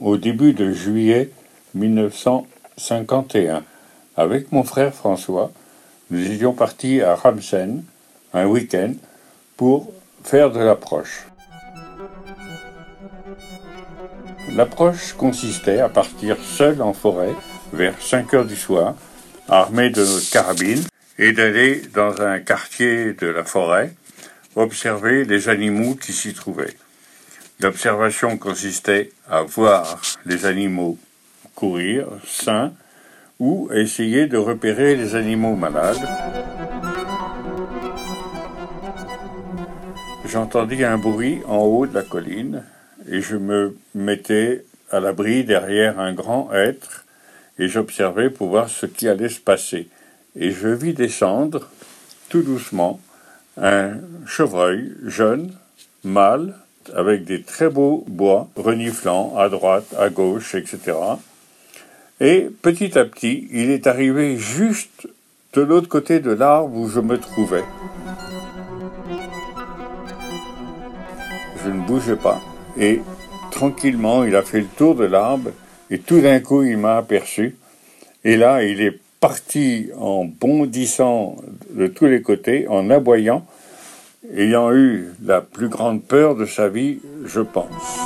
[0.00, 1.30] au début de juillet
[1.74, 3.64] 1951.
[4.16, 5.50] Avec mon frère François,
[6.10, 7.82] nous étions partis à Ramsen
[8.32, 8.92] un week-end
[9.56, 9.92] pour
[10.22, 11.26] faire de l'approche.
[14.54, 17.34] L'approche consistait à partir seul en forêt
[17.72, 18.94] vers 5 heures du soir,
[19.48, 20.84] armé de notre carabine,
[21.18, 23.92] et d'aller dans un quartier de la forêt
[24.54, 26.76] observer les animaux qui s'y trouvaient.
[27.62, 30.98] L'observation consistait à voir les animaux
[31.54, 32.72] courir sains
[33.38, 36.00] ou essayer de repérer les animaux malades.
[40.24, 42.62] J'entendis un bruit en haut de la colline
[43.06, 47.04] et je me mettais à l'abri derrière un grand être
[47.58, 49.88] et j'observais pour voir ce qui allait se passer.
[50.34, 51.68] Et je vis descendre,
[52.30, 53.00] tout doucement,
[53.58, 55.52] un chevreuil jeune,
[56.04, 56.54] mâle,
[56.94, 60.96] avec des très beaux bois reniflants à droite, à gauche, etc.
[62.20, 65.08] Et petit à petit, il est arrivé juste
[65.52, 67.64] de l'autre côté de l'arbre où je me trouvais.
[71.64, 72.40] Je ne bougeais pas.
[72.78, 73.00] Et
[73.50, 75.50] tranquillement, il a fait le tour de l'arbre
[75.90, 77.56] et tout d'un coup, il m'a aperçu.
[78.24, 81.36] Et là, il est parti en bondissant
[81.70, 83.44] de tous les côtés, en aboyant,
[84.28, 87.98] ayant eu la plus grande peur de sa vie, je pense.